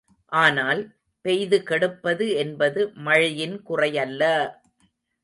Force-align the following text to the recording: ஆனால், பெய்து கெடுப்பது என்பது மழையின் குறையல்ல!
ஆனால், 0.31 0.79
பெய்து 1.25 1.63
கெடுப்பது 1.63 2.27
என்பது 2.35 2.81
மழையின் 2.99 3.63
குறையல்ல! 3.63 4.23